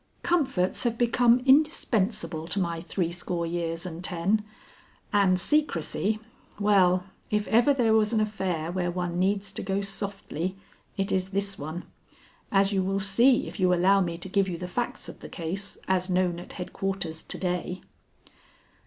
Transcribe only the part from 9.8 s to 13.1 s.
softly, it is this one; as you will